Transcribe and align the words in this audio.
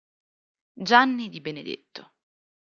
Gianni 0.81 1.29
Di 1.29 1.41
Benedetto 1.41 2.13